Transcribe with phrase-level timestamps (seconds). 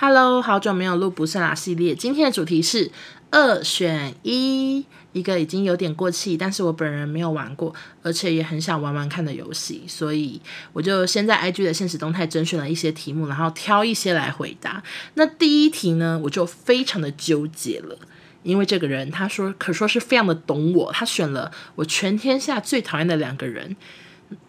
[0.00, 1.92] Hello，好久没有录不是啦系列。
[1.92, 2.92] 今天的主题是
[3.32, 7.74] 二选一，一个已经有点过气，但是我本人没有玩过，
[8.04, 10.40] 而且也很想玩玩看的游戏，所以
[10.72, 14.80] 我就先在 IG 的现实动态甄选了一些题目，然后挑一些来回答。
[15.14, 17.98] 那第一题呢，我就非常的纠结了，
[18.44, 23.74] 因为这个人他说可说是非常的懂我，他选了我全天下最讨厌的两个人。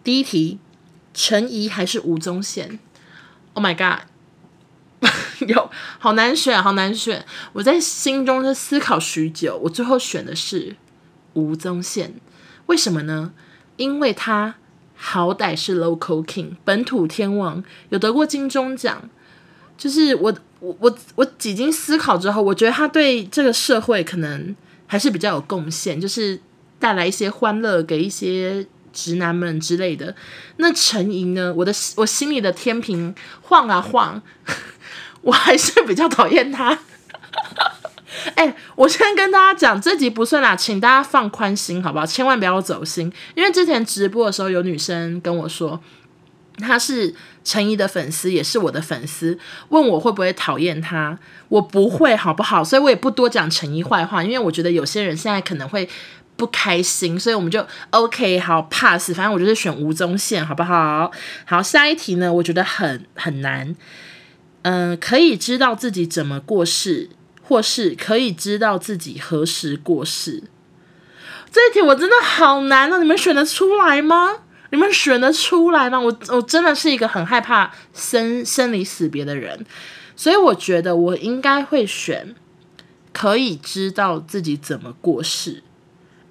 [0.04, 0.60] 第一题，
[1.12, 2.78] 陈怡还是吴宗宪
[3.54, 4.06] ？Oh my god！
[5.48, 7.24] 有好难选，好难选。
[7.54, 10.76] 我在心中是思考许久，我最后选的是
[11.32, 12.14] 吴宗宪。
[12.66, 13.32] 为什么呢？
[13.76, 14.56] 因为他
[14.94, 19.08] 好歹是 local king，本土天王，有得过金钟奖。
[19.78, 24.54] 就是我，我，我，我几经思考之后，我觉得他对这个社会可能
[24.86, 26.38] 还是比较有贡献，就是
[26.78, 30.14] 带来一些欢乐给一些直男们之类的。
[30.58, 31.54] 那陈莹呢？
[31.56, 34.20] 我的我心里的天平晃啊晃。
[35.22, 36.78] 我还是比较讨厌他。
[38.34, 42.04] 哎、我先跟大家讲，这集不算啦，请大家放宽心，好不好？
[42.04, 45.80] 千万不要走心，因为之前直播的时候有女生跟我说，
[46.58, 51.16] 她是陈怡的粉丝，也是我的粉丝，问我会不会讨厌他，
[51.48, 52.64] 我不会，好不好？
[52.64, 55.88] 所以我也不多讲陈怡坏话，因为我觉得有些人现在可能会
[56.36, 61.10] 不开心，所以我们就 OK，好 pass，反正我就是选吴宗宪，好不好？
[61.44, 63.76] 好，下一题呢，我觉得很很难。
[64.62, 67.10] 嗯、可以知道自己怎么过世，
[67.42, 70.42] 或是可以知道自己何时过世。
[71.50, 72.98] 这一题我真的好难啊！
[72.98, 74.42] 你们选得出来吗？
[74.70, 75.98] 你们选得出来吗？
[75.98, 79.66] 我我真的是一个很害怕生生离死别的人，
[80.14, 82.36] 所以我觉得我应该会选
[83.12, 85.64] 可以知道自己怎么过世。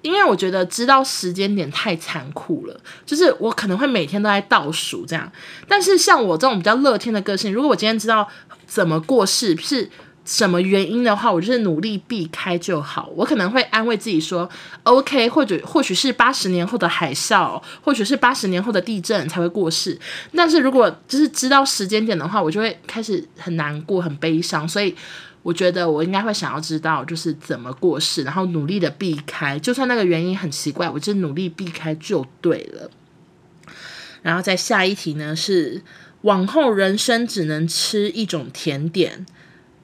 [0.02, 5.30] 因为我觉得知道时间点太残酷了，就是我可能会每天都在倒数这样。
[5.68, 8.26] 但是像我这种比较乐天的个性，如果我今天知道
[8.66, 9.90] 怎么过世是
[10.24, 13.10] 什么原因的话，我就是努力避开就好。
[13.14, 14.48] 我可能会安慰自己说
[14.84, 19.98] ，OK，或者或许是八十年后的海啸，或许是八十年后的地震才会过世。
[20.34, 24.94] 但是如果就是知道时间点的话，我就会开始很难过、很悲伤，所以。
[25.42, 32.90] 我觉得我应该会想要知道，就是怎么过世，然后努力的避开，就算那个原因很奇怪，我就努力避开就对了。
[34.22, 35.82] 然后再下一题呢，是
[36.22, 39.24] 往后人生只能吃一种甜点，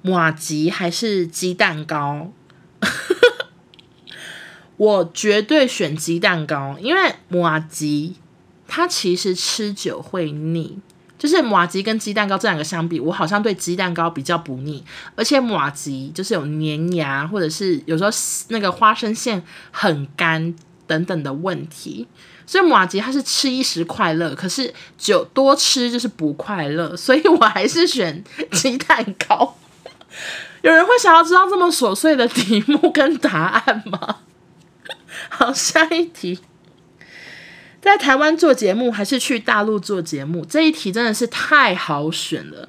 [0.02, 2.32] 马吉还是鸡蛋糕？
[4.76, 8.16] 我绝对选鸡蛋糕，因为马吉
[8.68, 10.80] 它其实吃久会腻。
[11.19, 14.84] 就是马吉跟鸡蛋糕这两个相比，我好像对鸡蛋糕比较不腻，
[15.15, 18.10] 而且马吉就是有粘牙，或者是有时候
[18.49, 20.54] 那个花生馅很干
[20.87, 22.06] 等等的问题，
[22.47, 28.22] 所以马吉它是吃一时快乐，可是久多吃就是不快乐，所以我还是选
[28.53, 29.56] 鸡蛋糕。
[30.62, 34.19] 有人会想要知道这么琐碎的题目跟答案吗？
[35.28, 36.38] 好，下一题。
[37.86, 40.44] 在台湾做节目还是去大陆做节目？
[40.44, 42.69] 这一题真的是太好选了。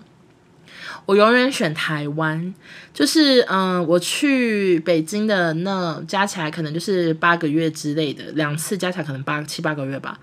[1.08, 2.54] 我永远选台湾，
[2.94, 10.20] 就是嗯，我去北京的那加起来可能就是八个月之类的，两次加起来可能八七八个月吧。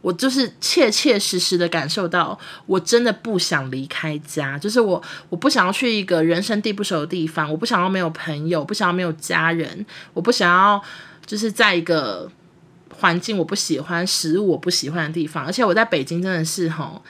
[0.00, 9.84] 我就是切切实实的感受到，我真的不想离开家，就是我我不想要去一个人生地不熟的地方，我不想要没有朋友，不想要没有家人，
[10.14, 10.80] 我不想要
[11.26, 12.30] 就是在一个。
[12.98, 17.02] 环境我不喜欢，食物我不喜欢的地方，而且我在北京真的是吼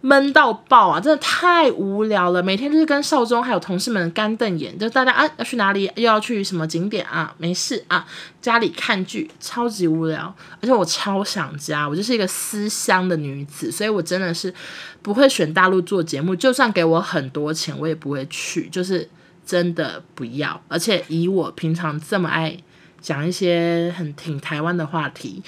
[0.00, 2.42] 闷到爆啊，真的太无聊了。
[2.42, 8.04] 每天就是跟少中还有同事们干瞪眼，就大家啊要去哪里，又要去什么景点啊，没事啊，
[8.42, 10.34] 家里看剧，超级无聊。
[10.60, 14.52] 而且我超想家，我就是一个思乡的女子，所以我真的是
[15.00, 19.08] 不会选大陆做节目，就算给我很多钱，我也不会去，就是
[19.46, 20.60] 真的不要。
[20.68, 22.54] 而且以我平常这么爱。
[23.04, 25.42] 讲一些很挺台湾的话题，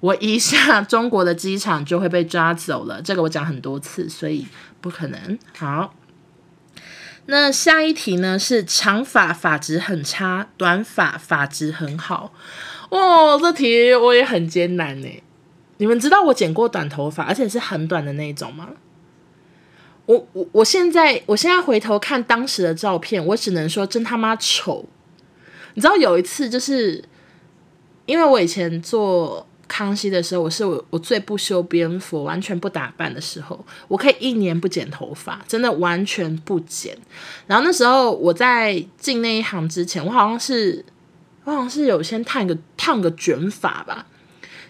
[0.00, 3.00] 我一下中国的机场就会被抓走了。
[3.00, 4.48] 这个我讲很多次，所以
[4.80, 5.38] 不可能。
[5.56, 5.94] 好，
[7.26, 8.36] 那下一题呢？
[8.36, 12.32] 是长发发质很差，短发发质很好。
[12.88, 15.22] 哦，这题我也很艰难呢。
[15.76, 18.70] 你们知道我剪过短头发，而且是很短的那种吗？
[20.06, 24.88] 我我我现在我现在回头看当时的照片，我只能说真他妈丑。
[25.78, 27.00] 你知道有一次，就是
[28.04, 36.98] 因为我以前做康熙的时候，我是我我最不修边幅、完全不打扮的时候，我可以一年不剪头发，真的完全不剪。
[37.46, 40.84] 然后那时候我在进那一行之前，我好像是
[41.44, 44.04] 我好像是有先烫个烫个卷发吧，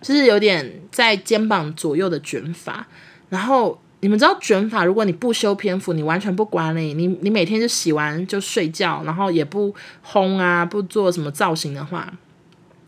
[0.03, 2.87] 就是有点在肩膀左右的卷发。
[3.31, 9.75] 然后你们知道卷发，如果你不修篇幅，你完全不管理，你你每天就洗完就睡觉，然后也不
[10.07, 12.13] 烘啊，不做什么造型的话，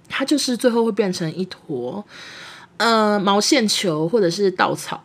[0.08, 2.04] 它就是最后会变成一坨，
[2.76, 5.02] 呃，毛线球或者是稻草。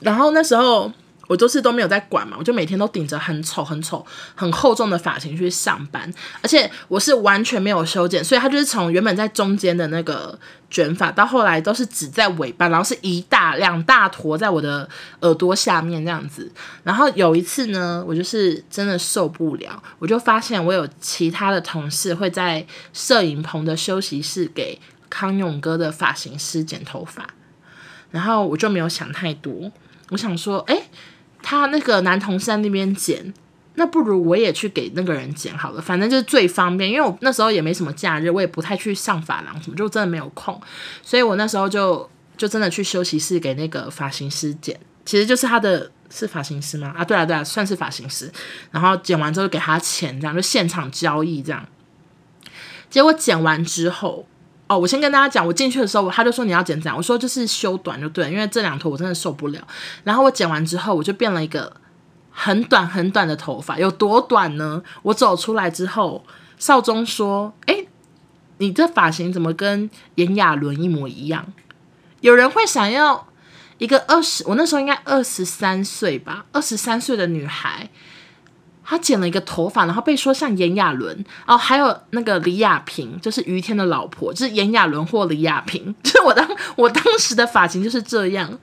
[0.00, 0.92] 然后那时候。
[1.30, 4.04] 我都是都没有在管嘛，我就每天都顶着很丑、很丑、
[4.34, 6.12] 很厚重的发型去上班，
[6.42, 10.36] 而且我是完全没有修剪，所以它就是从原本在中间的那个
[10.68, 14.88] 卷发，到后来都是只在尾巴，然后是一大两大坨在我的
[15.20, 16.50] 耳朵下面这样子。
[16.82, 27.24] 然后有一次呢，我就是真的受不了，我就发现我有其他的同事会在摄影棚的休息室给康永哥的发型师剪头发，
[28.10, 29.70] 然后我就没有想太多，
[30.08, 30.82] 我想说，哎。
[31.42, 33.32] 他那个男同事在那边剪，
[33.74, 36.90] 那不如我也去给那个人剪好了，反正就是最方便。
[36.90, 40.60] 因为我那时候也没什么假日，我也不太去上发廊什么，就真的没有空，
[41.02, 46.94] 所以我那时候就就真的去休息室给那个发型师剪，其实就是他的是发型师吗？
[46.96, 48.30] 啊，对啊对啊，算是发型师。
[48.70, 51.66] 然后剪完之后给他钱，这样就现场交易这样。
[52.88, 54.26] 结果剪完之后。
[54.70, 56.96] 哦，我先跟大家讲，我进去的时候，他就说你要剪怎样？
[56.96, 59.60] 我说就是修短就对了，因为这两坨我真的受不了。
[60.04, 61.72] 然后我剪完之后，我就变了一个
[62.30, 64.80] 很短很短的头发，有多短呢？
[65.02, 66.24] 我走出来之后，
[66.56, 67.88] 少宗说：“诶，
[68.58, 71.52] 你这发型怎么跟炎亚纶一模一样？”
[72.22, 73.26] 有人会想要
[73.78, 77.90] 一个二十，我那时候应该二十三岁吧，二十三岁的女孩。
[78.90, 86.44] 他剪了一个头发，然后被说像炎亚纶哦，还有那个李亚平，就是于天的老婆，就是炎亚纶或李亚平， 就是我当
[86.74, 88.58] 我当时的发型就是这样。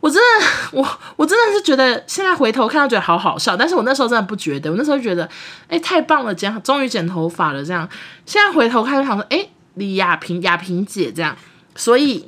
[0.00, 5.28] 我真的，我我真的是觉得现在回头看到觉得好好笑，但是我那时候真的不觉得，我那时候觉得
[5.68, 7.88] 哎太棒了，剪终于剪头发了这样。
[8.26, 11.36] 现在回头看就想说，哎，李亚平亚平姐这样，
[11.76, 12.26] 所以。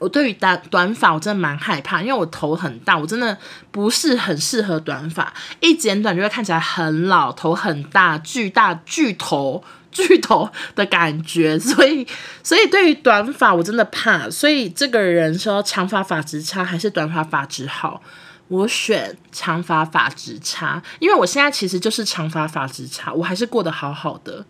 [0.00, 3.38] 我对于短短发我真的蛮害怕，因为我头很大，我真的
[3.70, 5.32] 不是很适合短发。
[5.60, 9.62] 一剪短就会看起来很老，头很大，巨大巨头
[9.92, 11.58] 巨头的感觉。
[11.58, 12.06] 所以，
[12.42, 14.28] 所以对于短发我真的怕。
[14.28, 18.02] 所以这个人说长发发质差还是短发发质好，
[18.48, 24.46] 我选长发发质差，因为我现在其实就是长发发质差，我还是过得好好的。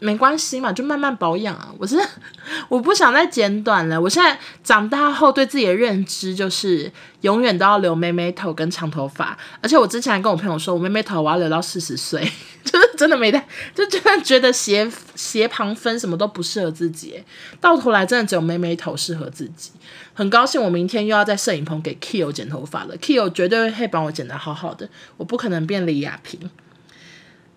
[0.00, 1.74] 没关系嘛，就慢慢保养啊。
[1.78, 1.98] 我是
[2.68, 4.00] 我不想再剪短了。
[4.00, 6.90] 我现在长大后对自己的认知就是
[7.22, 9.36] 永远都要留妹妹头跟长头发。
[9.60, 12.20] 而且我之前还跟我朋友说，我妹妹头我要留到四十岁，
[12.64, 17.22] 就是真的没带，就真的觉得斜斜旁分什么都不适合自己。
[17.60, 19.72] 到头来真的只有妹妹头适合自己。
[20.14, 26.48] 很高兴我明天又要在摄影棚给 Kyo 剪头发了，Kyo 绝对会帮我剪得好好的，我不可能变李亚平。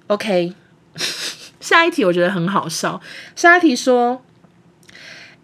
[0.07, 0.53] OK。
[1.71, 2.99] 下一题我觉得很好笑。
[3.33, 4.21] 下一题说，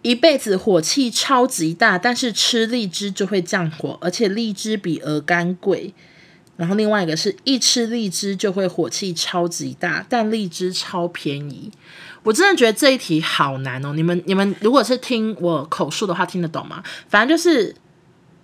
[0.02, 5.94] 一辈子火气超级大，但是吃荔枝就会降火，而且荔枝比鹅肝贵。
[6.58, 11.72] 然后另外一个是一吃荔枝就会火气超级大，但荔枝超便宜。
[12.24, 13.94] 我真的觉得这一题好难哦。
[13.94, 16.82] 你们你们如果是听我口述的话，听得懂吗？
[17.08, 17.74] 反正就是。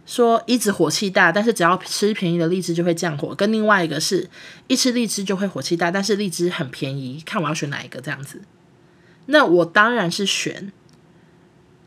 [0.06, 3.34] 说一直火气大，但是只要吃便宜的荔枝就会降火。
[3.34, 4.28] 跟另外一个是
[4.66, 8.42] 一吃荔枝就会火气大，但是荔枝很便宜，看我要选哪一个这样子。
[9.26, 10.72] 那我当然是选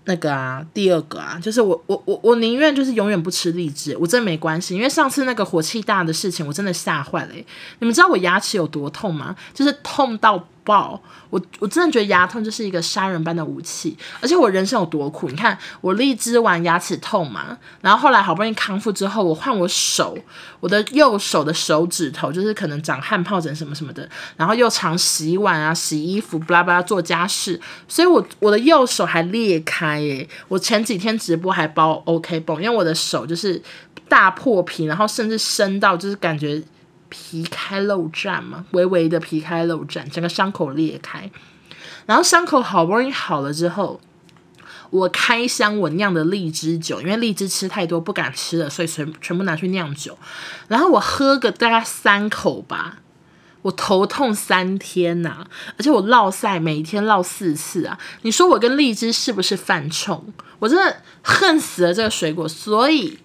[0.06, 7.34] 那个啊，第二个啊，就是我我我我宁愿就是永远不吃荔枝，我真的没关系，因为上次那个火气大的事情，我真的吓坏了。
[7.80, 9.36] 你们知道我牙齿有多痛吗？
[9.54, 10.48] 就是痛到。
[10.68, 11.02] 爆！
[11.30, 15.30] 我我真的觉得牙痛就是一个杀人般的武器，而且我人生有多苦？
[15.30, 20.18] 你看我荔枝完牙齿痛嘛，然后后来好不容易康复之后，我换我手，
[20.60, 30.28] 我的右手的手指头就是可能长汗疱疹什么什么的，然后又常洗碗啊、洗衣服、巴拉巴拉做家事，所以我我的右手还裂开耶！
[30.50, 33.62] 我前几天直播还包 OK 绷，因为我的手就是
[34.10, 36.62] 大破皮，然后甚至深到就是感觉。
[37.10, 41.30] 皮开肉绽嘛，微微的皮开肉绽，整个伤口裂开。
[42.06, 44.00] 然后伤口好不容易好了之后，
[44.90, 50.18] 我开箱我酿的荔枝酒，因为荔枝吃太多不敢吃了，所以全全部拿去酿酒。
[50.70, 53.00] 然后我喝个大概三口吧，
[53.64, 55.46] 我头痛三天呐、
[55.78, 58.00] 而且我落赛，每天落四次啊。
[58.22, 60.34] 你说我跟荔枝是不是犯冲？
[60.60, 62.48] 我真的恨死了这个水果。
[62.48, 63.20] 所以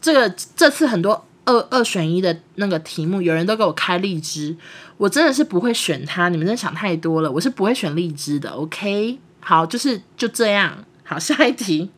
[0.00, 1.25] 这个这次很多。
[1.46, 4.54] 二二选一的那个题目，有人都给我开荔枝，
[4.98, 6.28] 我真的是不会选它。
[6.28, 8.50] 你们真的想太多了，我是不会选荔枝的。
[8.50, 10.84] OK，好，就是就这样。
[11.04, 11.90] 好，下一题，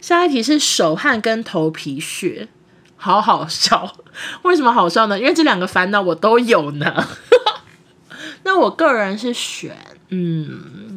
[0.00, 2.48] 下一题是手汗跟头皮屑，
[2.96, 3.96] 好好笑。
[4.42, 5.18] 为什么好笑呢？
[5.18, 7.06] 因为这两个烦恼我都有呢。
[8.44, 9.76] 那我个人是选，
[10.10, 10.93] 嗯。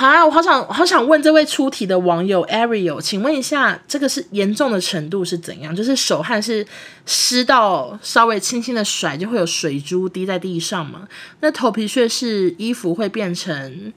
[0.00, 5.76] 好啊，我好想好想问这位出题的网友 Ariel，请问一下，这个是严重的程度是怎样？
[5.76, 6.66] 就是手汗是
[7.04, 11.06] 湿到稍微轻轻的甩就会有水珠滴在地上吗？
[11.40, 13.92] 那头皮屑是衣服会变成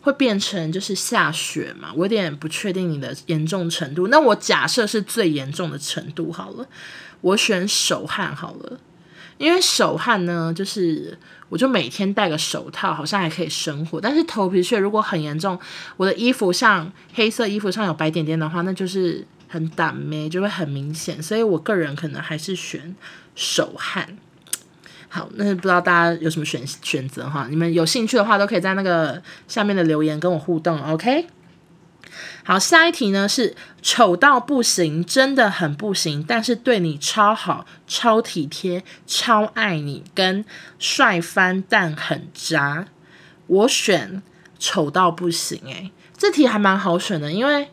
[0.00, 1.92] 会变成就是下雪吗？
[1.94, 4.08] 我有点不确定你的严重程度。
[4.08, 6.66] 那我假设是最严重的程度好了，
[7.20, 8.78] 我选手汗好了。
[9.38, 14.00] 因为手汗呢，就是我就每天戴个手套，好像还可以生活。
[14.00, 15.58] 但是头皮屑如果很严重，
[15.96, 21.22] 我的衣服像黑色衣服上有白点点的话，那就是很倒霉，就会很明显。
[21.22, 22.94] 所以我个人可能还是选
[23.34, 24.16] 手汗。
[25.08, 27.46] 好，那不知道大家有什么选选择哈？
[27.48, 31.26] 你们有兴趣的话，都可以在那个下面的留言跟我互动，OK？
[32.44, 40.44] 好，下一题呢是丑到不行，真的很不行，但是对你超好、超体贴、超爱你，跟
[40.78, 42.86] 帅翻但很渣。
[43.46, 44.22] 我选
[44.58, 47.68] 丑到不行，诶，这题还蛮好选的，因为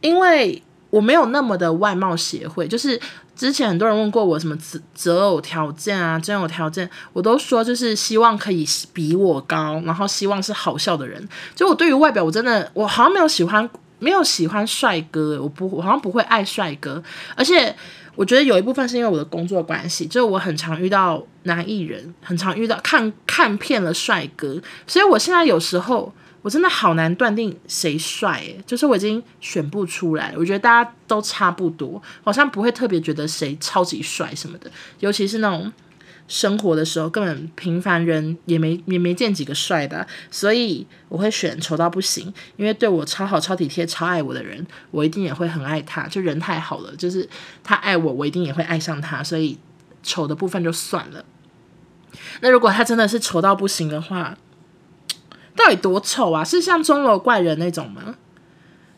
[0.00, 0.62] 因为
[0.96, 2.98] 我没有那么的外貌协会，就是
[3.34, 11.28] 之前很多人问过我什么择择偶条件啊、真有条件，我都说就是希望可以比我高，然后希望是好笑的人。
[11.54, 13.68] 就我对于外表，我真的我好像没有喜欢。
[13.98, 17.02] 没有喜欢帅哥，我不我好像不会爱帅哥，
[17.34, 17.74] 而且
[18.14, 26.12] 我觉得有一部分是因为我的工作关系，就我很常遇到男艺人，很常遇到看看遍了帅哥，所以我现在有时候
[26.46, 35.72] 我真的好难断定谁帅，诶，就是我已经选不出来，我觉得大家都差不多，好像不会特别觉得谁超级帅什么的，尤其是那种。
[36.28, 46.08] 生活的时候，根本平凡人也没也没见几个帅的，所以我会选丑到不行，因为对我超好、超体贴、超爱我的人，我一定也会很爱他。
[46.08, 47.28] 就人太好了，就是
[47.62, 49.22] 他爱我，我一定也会爱上他。
[49.22, 49.56] 所以
[50.02, 51.24] 丑的部分就算了。
[52.40, 54.36] 那如果他真的是丑到不行的话，
[55.56, 56.44] 到底多丑啊？
[56.44, 58.14] 是像钟楼怪人那种吗？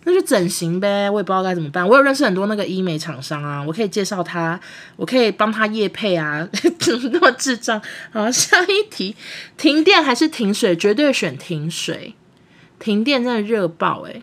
[0.04, 1.86] 那就整形呗，我也不知道该怎么办。
[1.86, 4.58] 我有认识很多那个医美厂商啊，我可以介绍他，
[4.96, 6.48] 我可以帮他验配啊，
[6.78, 7.80] 怎么那么智障？
[8.10, 9.14] 好，下一题，
[9.56, 10.74] 停电还是停水？
[10.74, 12.14] 绝对选停水。
[12.78, 14.22] 停电真的热爆诶，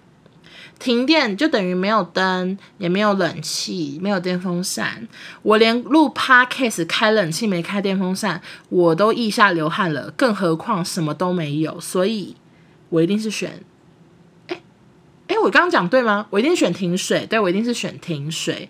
[0.77, 5.07] 停电就等于没有灯，也没有冷气，没有电风扇。
[5.41, 11.79] 我连录 podcast 开冷气没开电风扇，我都腋下流汗了，更何况什么都没有。
[11.79, 12.35] 所以
[12.89, 13.63] 我一定是选。
[15.27, 16.27] 哎，我刚刚讲对吗？
[16.29, 18.69] 我一定选停水，对，我一定是选停水。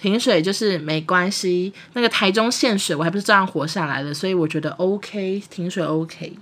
[0.00, 6.34] 停水就是没关系，那个台中限水，我还不是照样活下来的，所以我觉得 OK，停水 OK。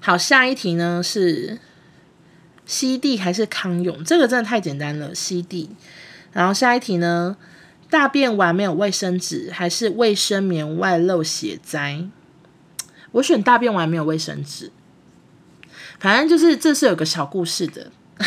[0.00, 1.58] 好，下一题呢是
[2.64, 4.02] 西帝还是康永？
[4.04, 5.70] 这个真的太简单了，西帝。
[6.32, 7.36] 然后下一题呢，
[7.90, 12.06] 大便完没有卫生纸，还是卫生棉外漏血灾？
[13.12, 14.70] 我选大便完没有卫生纸。
[16.00, 17.92] 反正就是这是有个小故事的。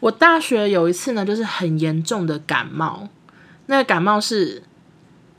[0.00, 3.08] 我大学有一次呢，就是很严重的感冒。
[3.66, 4.62] 那个感冒是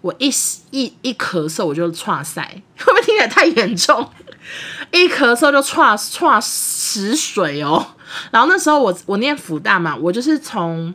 [0.01, 0.31] 我一
[0.71, 4.09] 一一咳嗽我就剉赛， 会不会听起来太严重？
[4.91, 7.85] 一咳嗽就剉剉死水哦。
[8.31, 10.93] 然后那时候我我念福大嘛，我就是从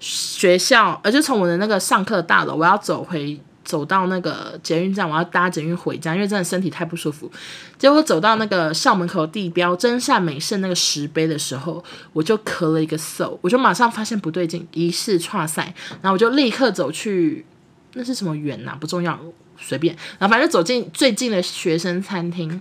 [0.00, 3.40] 学校，呃，就从我的那个上课大楼，我要走回。
[3.64, 7.30] 走到那个捷运站，我要搭捷运回家，因为真的身体太不舒服。
[7.78, 11.82] 结果走到那个校门口地标真善美圣那个石碑的时候，
[12.12, 15.72] 我就咳了一个嗽，我就马上发现不对劲，疑似剉赛，
[16.02, 17.46] 然后我就立刻走去，
[17.94, 18.78] 那是什么园呐、啊？
[18.78, 19.16] 不重要，
[19.56, 19.96] 随便。
[20.18, 22.60] 然后反正走进最近的学生餐厅，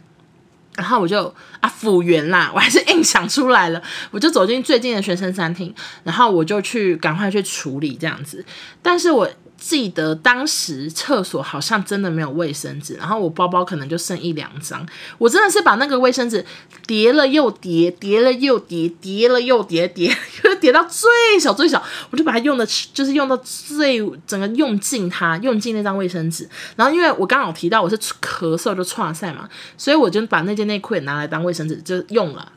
[0.75, 5.73] 然后我就啊复原啦，我还是硬想出来了，我就走进最近的学生餐厅，
[6.03, 8.45] 然后我就去赶快去处理这样子，
[8.81, 9.29] 但是我。
[9.63, 14.83] 记得当时厕所好像真的没有卫生纸，然后我包包可能就剩一两张，
[15.19, 16.43] 我真的是把那个卫生纸
[16.87, 20.11] 叠了又叠，叠了又叠，叠了又叠，叠
[20.43, 21.07] 又叠到最
[21.39, 26.49] 小最小，我就把它用的，就是用到最整个用尽它，用尽那张卫生纸。
[26.75, 32.51] 然后因为我刚好提到我是咳嗽就剉赛嘛，所以我就把那件内裤也拿来当卫生纸就用了，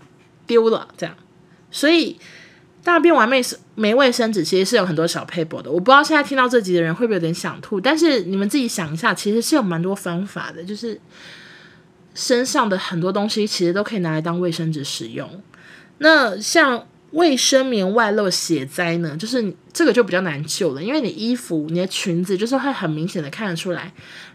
[0.47, 1.15] 丢了这样，
[1.71, 2.19] 所以。
[2.85, 3.41] 大便完没
[3.75, 5.71] 没卫生纸，其实是有很多小撇步的。
[5.71, 11.01] 我不知道现在听到这集的人会不会有点想吐，但是你们自己想一下，其实是有蛮多方法的，就是
[12.15, 15.29] 身上的很多东西其实都可以拿来当卫生纸使用。
[15.99, 23.91] 那像卫生棉外漏血灾呢，就是这个就比较难救了，因为你衣服、你的裙子就是会很明显的看得出来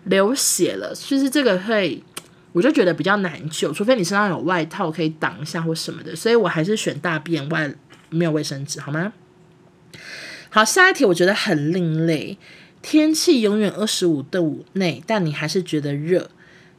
[0.05, 2.01] 流血了，其实这个会
[2.51, 7.71] 我就觉得比较难救，除非你身上有外套可以挡一下或什么的，所以我还是选大便外。
[8.09, 9.13] 没有卫生纸，好吗？
[10.49, 12.37] 好，下一题我觉得很另类。
[12.81, 16.31] 天气永远二十五度内，但你还是觉得热。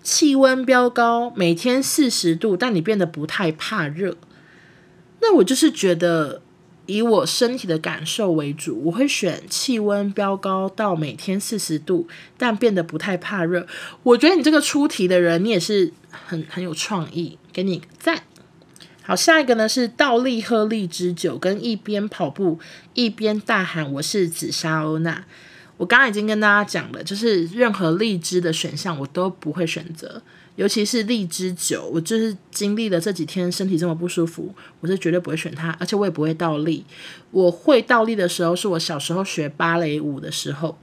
[0.02, 4.16] 气温飙高，每天四十度，但你变得不太怕热。
[5.20, 6.40] 那我就是觉得，
[6.86, 12.08] 以我身体的感受为主，我会选气温飙高到每天四十度，
[12.38, 13.66] 但变得不太怕热。
[14.02, 18.22] 我觉得你这个出题的人，你也是很很有创意，给你赞。
[19.10, 22.60] 好，下一个呢是倒立喝荔枝酒，跟一边跑步
[22.94, 25.24] 一边大喊“我是紫砂欧娜”。
[25.78, 30.22] 我刚刚已经跟大家讲了，就是任何荔枝的选项我都不会选择，
[30.54, 31.90] 尤其是荔枝酒。
[31.92, 36.84] 我就是经历了这几天身体这么不舒服，我是绝对不会选它，而且我也不会倒立。
[37.32, 40.78] 我会倒立的时候是我小时候学芭蕾舞的时候。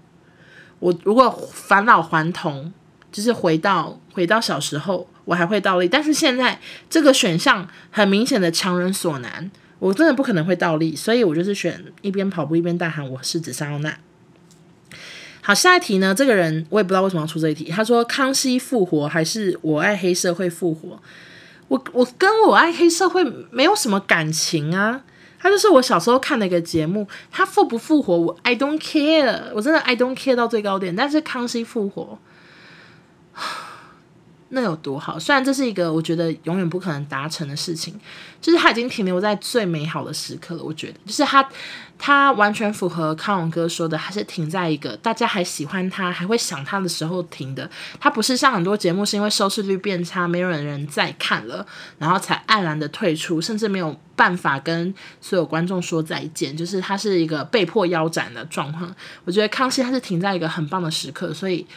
[0.79, 2.73] 我如果返老还童，
[3.09, 5.87] 就是回到回到小时候，我还会倒立。
[5.87, 13.99] 但是现在这个选项很明显的强人所难，我真的不可能会倒立，所以我就是选一边跑步一边大喊我是紫砂欧娜。
[15.41, 16.15] 好，下一题呢？
[16.15, 17.65] 这个人我也不知道为什么要出这一题。
[17.65, 20.99] 他说：“康熙复活还是我爱黑社会复活？”
[21.69, 25.03] 我我跟我爱黑社会没有什么感情啊。
[25.39, 30.95] 他就是我小时候看的一个节目，他复不复活我 I don't care，我真的 I don't care 到最高点。
[30.95, 32.19] 但是康熙复活。
[34.49, 35.19] 那有多好？
[35.19, 37.93] 虽然这是一个我觉得永远不可能达成的事情，
[38.39, 40.63] 就是他已经停留在最美好的时刻了。
[40.63, 41.47] 我觉得，就是他，
[41.99, 47.69] 他完全符合康永哥说的，还是停在一个大家还喜欢他、还会想他的时候停的。
[47.99, 56.55] 他不是像很多节目是因为收视率变差，没有人再看了，然后才黯然的退出，甚至没有办法跟所有观众说再见。
[56.55, 58.95] 就是他是一个被迫腰斩的状况。
[59.25, 61.67] 我觉得康熙他是停在一个很棒的时刻，所以。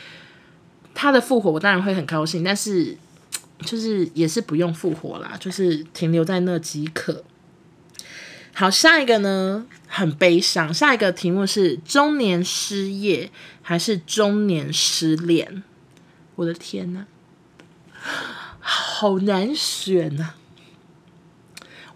[0.94, 2.96] 他的复活，我当然会很高兴，但是
[3.60, 7.24] 就是也是不用复活啦，就是停留在那即可。
[8.52, 10.72] 好，下一个呢，很悲伤。
[10.72, 13.30] 下一个题目是中年失业
[13.62, 15.62] 还是中年失恋？
[16.36, 17.06] 我的天呐，
[18.58, 20.34] 好难选呐！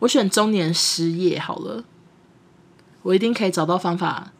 [0.01, 1.85] 我选中年失业好了，
[3.03, 4.33] 我一定可以找到方法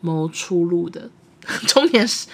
[0.00, 1.10] 谋出路的。
[1.68, 2.26] 中年时，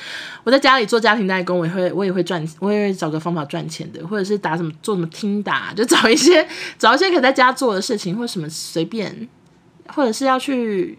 [0.43, 9.29] 我在家里做家庭代工，我也会我也会赚，我也会找个方法赚钱的，或者是打什么做什么听打，就找一些找一些可以在家做的事情，或什么随便，
[9.89, 10.99] 或者是要去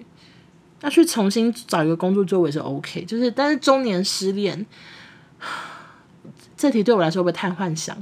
[0.81, 3.03] 要去重新找一个工作做，我也是 OK。
[3.05, 4.63] 就是但是中年失恋，
[6.55, 7.97] 这题对我来说会不会太幻想？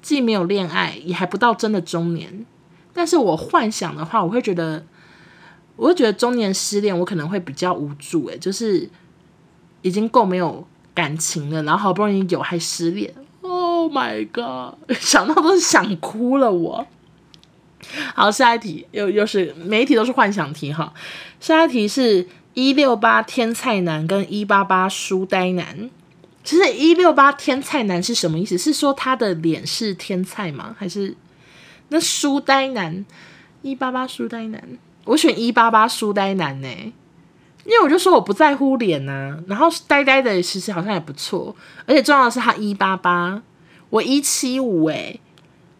[0.00, 2.44] 既没有恋爱，也还不到真的中年，
[2.92, 4.84] 但是我幻想的话，我会觉得，
[5.76, 8.90] 我会觉得中年失恋，我可能会比较无助，诶，就是。
[9.82, 14.74] 已经够没有感情了，然后好不容易有还失恋，Oh my god！
[14.98, 16.86] 想到都是想哭了我。
[18.14, 20.94] 好，下一题又又是每一题都是幻想题哈。
[21.40, 25.90] 下一题是一六八天菜男跟一八八书呆男。
[26.44, 28.58] 其实一六八天菜男是什么意思？
[28.58, 30.74] 是说他的脸是天菜吗？
[30.78, 31.16] 还是
[31.88, 33.04] 那书呆男？
[33.62, 34.60] 一八八书呆男，
[35.04, 36.92] 我选一八八书呆男呢、
[37.64, 41.54] 因为我就说我不在乎脸呐、然后呆呆的其实好像也不错，
[41.86, 43.40] 而且重要的是他一八八，
[43.90, 45.20] 我一七五诶，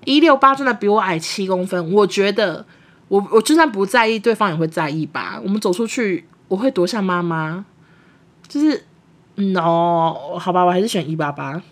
[0.04, 2.64] 一六八真的比我矮七公分，我觉得
[3.08, 5.40] 我我就算不在意，对方也会在意吧。
[5.42, 7.64] 我们走出去，我会多像妈妈，
[8.46, 8.84] 就是
[9.34, 11.62] ，no，好吧，我还是选一八八。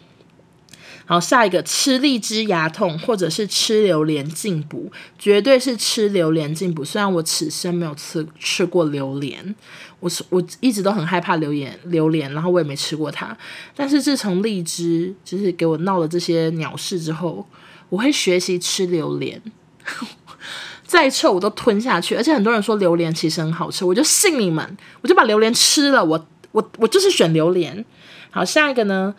[1.06, 6.84] 好，下一个吃荔枝牙痛，或者是吃榴莲进补，绝对是吃榴莲进补。
[6.84, 9.56] 虽然我此生没有吃吃过榴莲，
[10.00, 13.36] 我我一直都很害怕榴莲，榴莲，然后我也没吃过它。
[13.76, 17.46] 但是自从荔枝就是给我闹了这些鸟事之后，
[17.88, 19.40] 我会学习吃榴莲，
[20.84, 22.16] 再臭我都吞下去。
[22.16, 26.04] 而且很多人说榴莲其实很好吃，我就信你们，我就把榴莲吃了。
[26.04, 27.84] 我我我就是选榴莲。
[28.30, 29.14] 好，下一个呢？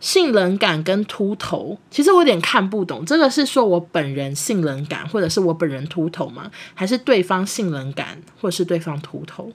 [0.00, 6.48] 性冷感跟秃头，其实我有点看不懂，这个是说我本人性冷感，或者是我本人秃头吗？
[6.72, 9.52] 还是对方性冷感，或者是对方秃头？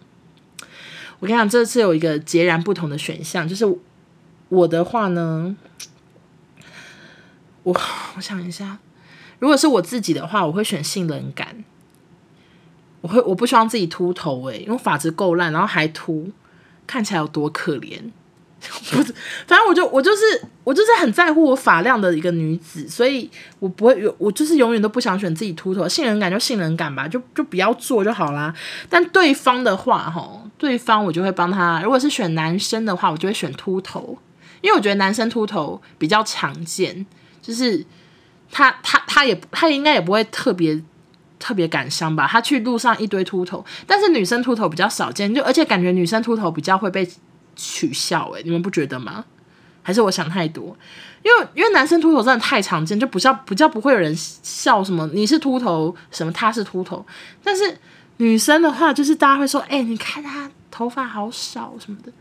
[1.24, 3.66] 我跟你讲，这次有一个截然不同的选项，就是
[4.50, 5.56] 我的话呢，
[7.64, 7.74] 我
[8.18, 8.80] 我想一下，
[9.40, 11.64] 如果是我自己的话，我会选性冷感，
[13.00, 16.30] 我会我不希望自己秃头诶、因为发质够烂，然后还秃，
[16.86, 18.12] 看起来有多可怜。
[18.92, 19.14] 不是，
[19.46, 20.22] 反正我就我就是
[20.64, 25.88] 我就是很在乎我发量的一个女子，所以我不会有，我就是永远都不想选自己秃头。
[25.88, 28.54] 性冷感就性冷感吧，就就不要做就好啦。
[28.90, 31.82] 但对方的话，哈，对方我就会帮他。
[31.84, 34.18] 如果是选男生的话，我就会选秃头，
[34.62, 37.06] 因为我觉得男生秃头比较常见，
[37.42, 37.86] 就是
[38.50, 40.82] 他他他也他应该也不会特别
[41.38, 42.26] 特别感伤吧。
[42.26, 47.06] 他去路上一堆秃头，但是女生秃头比较少见，就而且感觉女生秃头比较会被。
[47.56, 49.26] 取笑诶、你们不觉得吗？
[49.86, 50.76] 还是我想太多？
[51.24, 57.06] 因为因为男生秃头真的太常见，就不叫不叫不会有人笑什么你是秃头，什么他是秃头。
[57.44, 57.78] 但是
[58.18, 62.12] 女生的话，就是大家会说，哎、你看他头发好少什么的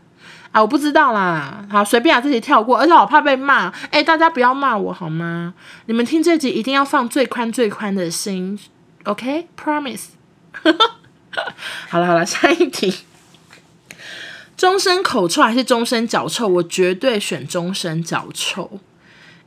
[0.51, 1.65] 啊，我不知道啦。
[1.69, 3.73] 好，随便把自己跳过，而且我怕被骂。
[3.91, 5.53] 哎、大家不要骂我好吗？
[5.85, 8.59] 你们听这集一定要放最宽最宽的心
[9.05, 10.07] ，OK？Promise。
[11.89, 12.93] 好了好了，下一题。
[14.55, 16.47] 终身口臭还是终身脚臭？
[16.47, 18.79] 我绝对选终身脚臭。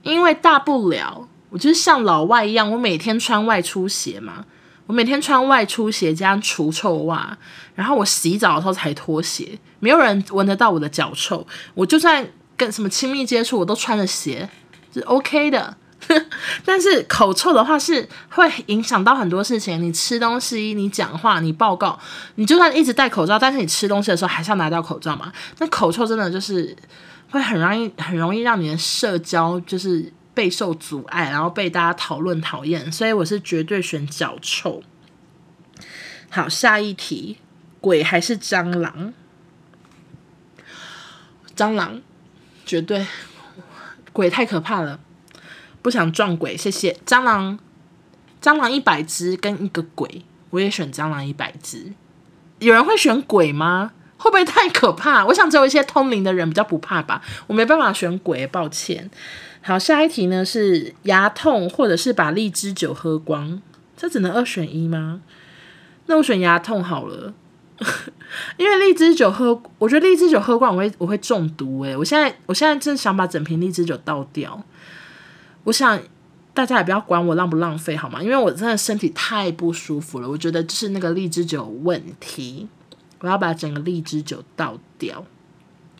[0.03, 4.45] 因为大不了，我就是像老外一样，我每天穿外出鞋嘛，
[4.87, 7.37] 我每天穿外出鞋加除臭袜，
[7.75, 11.45] 然后我洗澡的时候才脱鞋，没有人闻得到我的脚臭。
[11.75, 12.25] 我就算
[12.57, 14.49] 跟什么亲密接触，我都穿着鞋，
[14.95, 15.77] 是 OK 的。
[16.65, 21.99] 但是口臭的话是会影响到很多事情，你吃东西、你讲话、你报告，
[22.37, 25.33] 你就算一直戴口罩，但是你吃东西的时候还是要拿掉口罩嘛。
[25.59, 26.77] 那口臭真的就是。
[27.29, 34.81] 会很容易，很容易让你的社交就是备受阻碍，然后被大家讨论讨厌，所以我是绝对选脚臭。
[36.31, 37.39] 好，下一题，
[37.81, 39.13] 鬼还是蟑螂？
[41.57, 42.01] 蟑螂，
[42.65, 43.05] 绝对，
[44.13, 45.01] 鬼太可怕了，
[45.87, 46.99] 不想撞鬼，谢谢。
[47.07, 47.57] 蟑螂，
[48.43, 51.93] 蟑螂一百只跟一个鬼，我也选蟑螂一百只。
[52.59, 53.93] 有人会选鬼吗？
[54.17, 55.25] 会不会太可怕？
[55.27, 57.23] 我想只有一些通灵的人比较不怕吧。
[57.47, 59.09] 我没办法选鬼，抱歉。
[59.63, 63.63] 好，下一题呢是牙痛，或者是把荔枝酒喝光，
[63.97, 65.21] 这只能二选一吗？
[66.07, 67.33] 那我选牙痛好了，
[68.59, 74.61] 因为荔枝酒喝，我觉得荔枝酒喝光我会我会中毒诶，我现在我现在真想把整瓶荔枝酒倒掉。
[75.67, 76.01] 我想
[76.55, 78.23] 大家也不要管我浪不浪费好吗？
[78.23, 82.69] 因为我真的身体太不舒服了，我觉得就是那个荔枝酒有问题。
[83.21, 85.25] 我要把整个荔枝酒倒掉，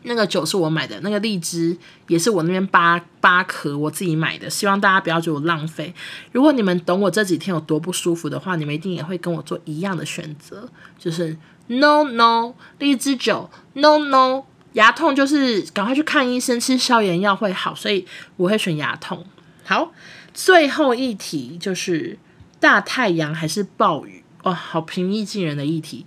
[0.03, 1.75] 那个酒是我买的，那个荔枝
[2.07, 4.49] 也是我那边八八颗我自己买的。
[4.49, 5.93] 希望大家不要觉得我浪费。
[6.31, 11.35] 如果你们懂我这几天有多不舒服的话，你们一定也会跟我做一样的选择，就是
[11.67, 17.75] no no 荔枝酒，no no 牙痛，就是赶快去看医生，吃消炎药会好。
[17.75, 18.05] 所以
[18.37, 19.25] 我会选牙痛。
[19.69, 19.91] 好，
[20.33, 22.17] 最后一题就是
[22.57, 24.23] 大太阳还是暴雨？
[24.43, 26.05] 哇，好平易近人的议题。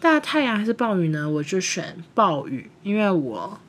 [0.00, 1.28] 大太阳还是暴雨呢？
[1.28, 3.60] 我就选暴雨，因为我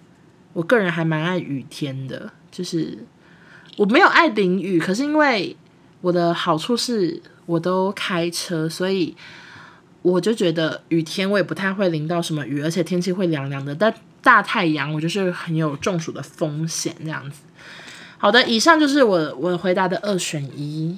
[0.53, 2.99] 我个人还蛮爱雨天的，就是
[3.75, 5.57] 我没有爱淋雨，可是因为
[5.99, 9.13] 我的好处是我都开车，所以
[10.01, 13.75] 我就觉得雨天我也不太会淋到什么雨，而且天气会凉凉的。
[13.75, 17.41] 但大太阳我就是很有中暑的风险这样子。
[18.17, 20.97] 好的，以上就是我我回答的二选一。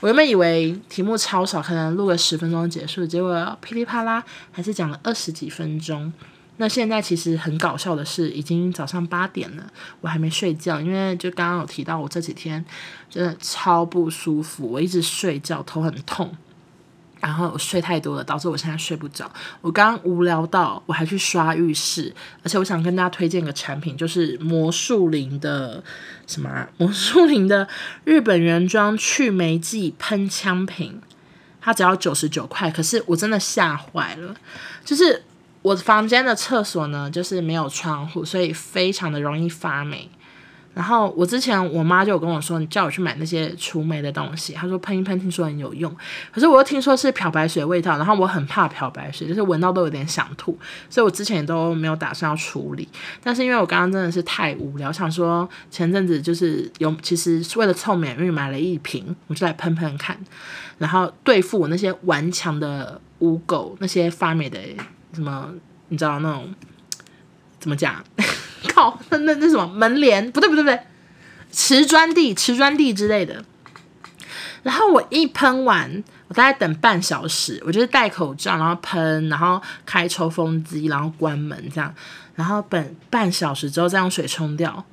[0.00, 6.12] 我原本以为题目超少，可能录个十分钟结束，结果噼里啪啦还是讲了二十几分钟。
[6.56, 9.66] 那现在其实很搞笑的是，已经早上八点了，
[10.00, 12.64] 我还没睡觉，因为就刚刚有提到我这几天
[13.08, 16.34] 真的超不舒服，我一直睡觉，头很痛。
[17.20, 19.30] 然后我睡太多了，导致我现在睡不着。
[19.60, 25.82] 我刚刚无聊到我还去刷浴室，而且我想跟大家推荐个产品，就是魔术灵的
[26.26, 26.68] 什么啊？
[26.78, 27.68] 魔术灵的
[28.04, 31.00] 日本原装去霉剂喷枪瓶，
[31.60, 32.70] 它只要九十九块。
[32.70, 34.34] 可是我真的吓坏了，
[34.84, 35.22] 就是
[35.62, 40.10] 我房间的厕所呢，就是没有窗户，所以非常的容易发霉。
[40.72, 45.94] 然后我之前我妈就有跟我说，你叫我去买那些除霉的东西，她说喷一喷，听说很有用。
[46.32, 50.56] 可是我又听说是漂白水味道，然后我很怕漂白水，就是闻到都有点想吐，
[50.88, 52.88] 所以我之前也都没有打算要处理。
[53.22, 60.16] 但是因为我刚刚真的是太无聊，想说前阵子就是有，其实是为了凑免运买了一瓶，我就来喷喷看，
[60.78, 64.58] 然后对付我那些顽强的污垢，那些发霉的
[65.12, 65.52] 什么，
[65.88, 66.54] 你知道那种
[67.58, 68.02] 怎么讲？
[68.74, 70.30] 靠，那那那什么门帘？
[70.32, 70.80] 不对不对不对，
[71.50, 73.44] 瓷砖地、瓷砖地之类的。
[74.62, 81.94] 然后我一喷完，我大概等半小时，我就是戴口罩，然后喷，然后开抽风机，然后关门这样，
[82.34, 84.84] 然后等半小时之后再用水冲掉。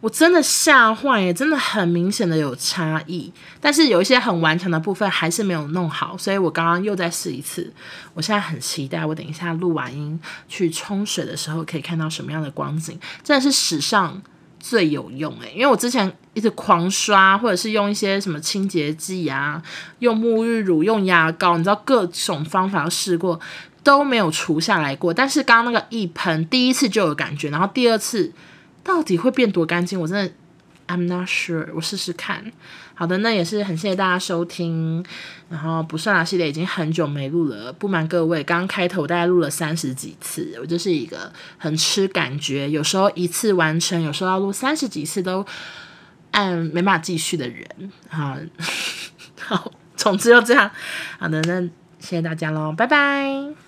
[0.00, 7.70] 我真的吓坏耶，真的很明显的有差异，但是有一些很顽强的部分还是没有弄好，所以我刚刚又再试一次。
[8.14, 14.22] 我现在很期待，我等一下录完音去冲水的时候可以看到什么样的光景，真的是史上
[14.58, 19.62] 最有用诶，因为我之前一直狂刷，或者是用一些什么清洁剂啊，
[19.98, 23.38] 用沐浴乳、用牙膏，你知道各种方法试过
[23.82, 28.32] 都没有除下来过，但是刚刚那个一喷，第一次就有感觉，然后第二次。
[28.82, 30.00] 到底会变多干净？
[30.00, 30.32] 我真的
[30.88, 32.52] I'm not sure，我试试看。
[32.94, 35.04] 好的，那也是很谢谢大家收听。
[35.48, 45.44] 然后不算啦系列已经很久没录了，不瞒各位，刚开头大概录了三十几次，我就是一个很吃感觉，有时候一次完成，有时候要录三十几次都
[46.30, 47.66] 按没办法继续的人。
[48.08, 48.36] 好，
[49.40, 50.70] 好，总之就这样。
[51.18, 51.60] 好的，那
[51.98, 53.59] 谢谢大家喽，拜拜。